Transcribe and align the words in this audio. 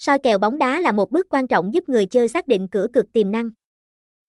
soi 0.00 0.18
kèo 0.18 0.38
bóng 0.38 0.58
đá 0.58 0.80
là 0.80 0.92
một 0.92 1.10
bước 1.10 1.26
quan 1.30 1.46
trọng 1.46 1.74
giúp 1.74 1.88
người 1.88 2.06
chơi 2.06 2.28
xác 2.28 2.48
định 2.48 2.68
cửa 2.68 2.86
cực 2.92 3.12
tiềm 3.12 3.30
năng. 3.30 3.50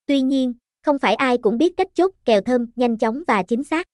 Tuy 0.05 0.21
nhiên, 0.21 0.53
không 0.85 0.99
phải 0.99 1.15
ai 1.15 1.37
cũng 1.37 1.57
biết 1.57 1.73
cách 1.77 1.87
chốt 1.93 2.11
kèo 2.25 2.41
thơm, 2.41 2.65
nhanh 2.75 2.97
chóng 2.97 3.23
và 3.27 3.43
chính 3.43 3.63
xác. 3.63 3.87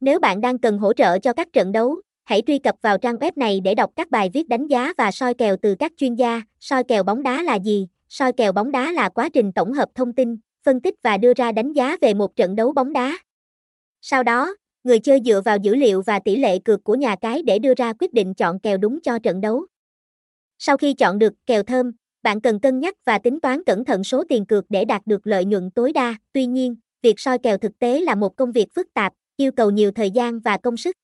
Nếu 0.00 0.20
bạn 0.20 0.40
đang 0.40 0.58
cần 0.58 0.78
hỗ 0.78 0.92
trợ 0.92 1.18
cho 1.18 1.32
các 1.32 1.52
trận 1.52 1.72
đấu, 1.72 1.96
hãy 2.24 2.42
truy 2.46 2.58
cập 2.58 2.74
vào 2.82 2.98
trang 2.98 3.16
web 3.16 3.32
này 3.36 3.60
để 3.60 3.74
đọc 3.74 3.90
các 3.96 4.10
bài 4.10 4.30
viết 4.32 4.48
đánh 4.48 4.66
giá 4.66 4.92
và 4.98 5.10
soi 5.10 5.34
kèo 5.34 5.56
từ 5.62 5.74
các 5.74 5.92
chuyên 5.96 6.14
gia. 6.14 6.42
Soi 6.60 6.84
kèo 6.84 7.02
bóng 7.02 7.22
đá 7.22 7.42
là 7.42 7.54
gì? 7.54 7.88
Soi 8.08 8.32
kèo 8.32 8.52
bóng 8.52 8.70
đá 8.70 8.92
là 8.92 9.08
quá 9.08 9.28
trình 9.28 9.52
tổng 9.52 9.72
hợp 9.72 9.88
thông 9.94 10.12
tin, 10.12 10.36
phân 10.62 10.80
tích 10.80 10.94
và 11.02 11.16
đưa 11.16 11.32
ra 11.36 11.52
đánh 11.52 11.72
giá 11.72 11.96
về 12.00 12.14
một 12.14 12.36
trận 12.36 12.56
đấu 12.56 12.72
bóng 12.72 12.92
đá. 12.92 13.18
Sau 14.00 14.22
đó, 14.22 14.54
người 14.84 14.98
chơi 14.98 15.20
dựa 15.24 15.40
vào 15.44 15.56
dữ 15.62 15.74
liệu 15.74 16.02
và 16.02 16.18
tỷ 16.18 16.36
lệ 16.36 16.58
cược 16.58 16.84
của 16.84 16.94
nhà 16.94 17.16
cái 17.16 17.42
để 17.42 17.58
đưa 17.58 17.74
ra 17.74 17.92
quyết 17.92 18.12
định 18.12 18.34
chọn 18.34 18.58
kèo 18.58 18.76
đúng 18.76 19.00
cho 19.00 19.18
trận 19.18 19.40
đấu. 19.40 19.66
Sau 20.66 20.76
khi 20.76 20.94
chọn 20.94 21.18
được 21.18 21.32
kèo 21.46 21.62
thơm, 21.62 21.92
bạn 22.22 22.40
cần 22.40 22.60
cân 22.60 22.80
nhắc 22.80 22.94
và 23.04 23.18
tính 23.18 23.40
toán 23.40 23.64
cẩn 23.64 23.84
thận 23.84 24.04
số 24.04 24.24
tiền 24.28 24.46
cược 24.46 24.64
để 24.68 24.84
đạt 24.84 25.06
được 25.06 25.26
lợi 25.26 25.44
nhuận 25.44 25.70
tối 25.70 25.92
đa. 25.92 26.14
Tuy 26.32 26.46
nhiên, 26.46 26.76
việc 27.02 27.20
soi 27.20 27.38
kèo 27.38 27.58
thực 27.58 27.78
tế 27.78 28.00
là 28.00 28.14
một 28.14 28.36
công 28.36 28.52
việc 28.52 28.74
phức 28.74 28.94
tạp, 28.94 29.12
yêu 29.36 29.52
cầu 29.52 29.70
nhiều 29.70 29.90
thời 29.90 30.10
gian 30.10 30.40
và 30.40 30.56
công 30.56 30.76
sức. 30.76 30.96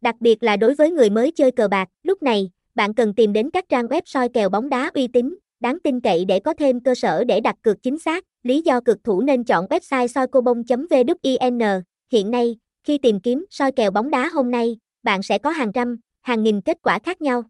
Đặc 0.00 0.14
biệt 0.20 0.42
là 0.42 0.56
đối 0.56 0.74
với 0.74 0.90
người 0.90 1.10
mới 1.10 1.30
chơi 1.30 1.50
cờ 1.50 1.68
bạc, 1.68 1.88
lúc 2.02 2.22
này, 2.22 2.50
bạn 2.74 2.94
cần 2.94 3.14
tìm 3.14 3.32
đến 3.32 3.50
các 3.50 3.64
trang 3.68 3.86
web 3.86 4.02
soi 4.04 4.28
kèo 4.28 4.48
bóng 4.48 4.68
đá 4.68 4.90
uy 4.94 5.08
tín, 5.08 5.36
đáng 5.60 5.78
tin 5.84 6.00
cậy 6.00 6.24
để 6.24 6.40
có 6.40 6.54
thêm 6.54 6.80
cơ 6.80 6.94
sở 6.94 7.24
để 7.24 7.40
đặt 7.40 7.56
cược 7.62 7.82
chính 7.82 7.98
xác. 7.98 8.24
Lý 8.42 8.62
do 8.62 8.80
cực 8.80 9.04
thủ 9.04 9.20
nên 9.20 9.44
chọn 9.44 9.66
website 9.66 10.06
soicobong.vn. 10.06 11.82
Hiện 12.12 12.30
nay, 12.30 12.56
khi 12.84 12.98
tìm 12.98 13.20
kiếm 13.20 13.46
soi 13.50 13.72
kèo 13.72 13.90
bóng 13.90 14.10
đá 14.10 14.28
hôm 14.28 14.50
nay, 14.50 14.76
bạn 15.02 15.22
sẽ 15.22 15.38
có 15.38 15.50
hàng 15.50 15.72
trăm, 15.72 15.96
hàng 16.20 16.42
nghìn 16.42 16.60
kết 16.60 16.78
quả 16.82 16.98
khác 16.98 17.22
nhau. 17.22 17.44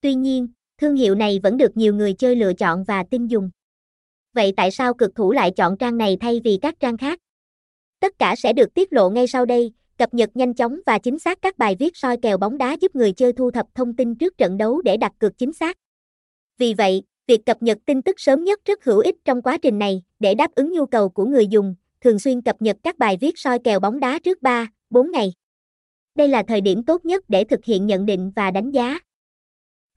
Tuy 0.00 0.14
nhiên, 0.14 0.48
thương 0.80 0.96
hiệu 0.96 1.14
này 1.14 1.40
vẫn 1.42 1.56
được 1.56 1.76
nhiều 1.76 1.94
người 1.94 2.12
chơi 2.12 2.36
lựa 2.36 2.52
chọn 2.52 2.84
và 2.84 3.04
tin 3.10 3.26
dùng. 3.26 3.50
Vậy 4.34 4.52
tại 4.56 4.70
sao 4.70 4.94
cực 4.94 5.14
thủ 5.14 5.32
lại 5.32 5.50
chọn 5.50 5.76
trang 5.78 5.98
này 5.98 6.16
thay 6.20 6.40
vì 6.44 6.58
các 6.62 6.80
trang 6.80 6.96
khác? 6.96 7.18
Tất 8.00 8.18
cả 8.18 8.34
sẽ 8.38 8.52
được 8.52 8.74
tiết 8.74 8.92
lộ 8.92 9.10
ngay 9.10 9.26
sau 9.26 9.44
đây, 9.44 9.72
cập 9.98 10.14
nhật 10.14 10.30
nhanh 10.34 10.54
chóng 10.54 10.80
và 10.86 10.98
chính 10.98 11.18
xác 11.18 11.42
các 11.42 11.58
bài 11.58 11.76
viết 11.78 11.96
soi 11.96 12.16
kèo 12.16 12.38
bóng 12.38 12.58
đá 12.58 12.76
giúp 12.80 12.96
người 12.96 13.12
chơi 13.12 13.32
thu 13.32 13.50
thập 13.50 13.66
thông 13.74 13.96
tin 13.96 14.14
trước 14.14 14.38
trận 14.38 14.56
đấu 14.58 14.82
để 14.82 14.96
đặt 14.96 15.12
cược 15.18 15.38
chính 15.38 15.52
xác. 15.52 15.76
Vì 16.58 16.74
vậy, 16.74 17.02
việc 17.26 17.46
cập 17.46 17.62
nhật 17.62 17.78
tin 17.86 18.02
tức 18.02 18.20
sớm 18.20 18.44
nhất 18.44 18.60
rất 18.64 18.84
hữu 18.84 18.98
ích 18.98 19.16
trong 19.24 19.42
quá 19.42 19.58
trình 19.62 19.78
này 19.78 20.02
để 20.20 20.34
đáp 20.34 20.54
ứng 20.54 20.72
nhu 20.72 20.86
cầu 20.86 21.08
của 21.08 21.24
người 21.24 21.46
dùng, 21.46 21.74
thường 22.00 22.18
xuyên 22.18 22.42
cập 22.42 22.62
nhật 22.62 22.76
các 22.82 22.98
bài 22.98 23.16
viết 23.20 23.38
soi 23.38 23.58
kèo 23.58 23.80
bóng 23.80 24.00
đá 24.00 24.18
trước 24.18 24.42
3, 24.42 24.66
4 24.90 25.10
ngày. 25.10 25.32
Đây 26.14 26.28
là 26.28 26.42
thời 26.48 26.60
điểm 26.60 26.84
tốt 26.84 27.04
nhất 27.04 27.24
để 27.28 27.44
thực 27.44 27.64
hiện 27.64 27.86
nhận 27.86 28.06
định 28.06 28.32
và 28.36 28.50
đánh 28.50 28.70
giá. 28.70 28.98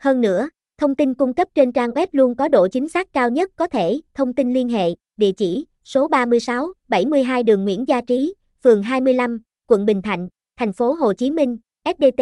Hơn 0.02 0.21
nữa, 0.21 0.49
thông 0.77 0.95
tin 0.95 1.13
cung 1.13 1.33
cấp 1.33 1.47
trên 1.55 1.71
trang 1.71 1.89
web 1.89 2.07
luôn 2.11 2.35
có 2.35 2.47
độ 2.47 2.67
chính 2.67 2.89
xác 2.89 3.13
cao 3.13 3.30
nhất 3.30 3.52
có 3.55 3.67
thể, 3.67 4.02
thông 4.13 4.33
tin 4.33 4.53
liên 4.53 4.69
hệ, 4.69 4.89
địa 5.17 5.31
chỉ, 5.31 5.66
số 5.83 6.08
36, 6.08 6.73
72 6.88 7.43
đường 7.43 7.63
Nguyễn 7.63 7.88
Gia 7.88 8.02
Trí, 8.02 8.33
phường 8.63 8.83
25, 8.83 9.41
quận 9.67 9.85
Bình 9.85 10.02
Thạnh, 10.02 10.27
thành 10.59 10.73
phố 10.73 10.93
Hồ 10.93 11.13
Chí 11.13 11.31
Minh, 11.31 11.58
SDT 11.85 12.21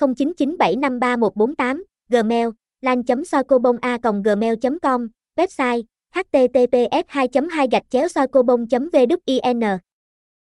0997531148, 0.00 1.82
Gmail, 2.08 2.48
lan.soicobonga.gmail.com, 2.80 5.08
website 5.36 5.82
https 6.14 7.04
2 7.08 7.28
2 7.50 7.68
gạch 7.70 7.84
chéo 7.90 8.08
soicobong 8.08 8.66
vn 8.66 9.64